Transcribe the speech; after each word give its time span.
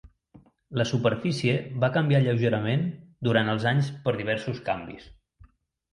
La 0.79 0.85
superfície 0.91 1.59
va 1.83 1.91
canviar 1.99 2.23
lleugerament 2.25 2.89
durant 3.29 3.53
els 3.57 3.69
anys 3.73 3.93
per 4.07 4.19
diversos 4.23 4.63
canvis. 4.71 5.07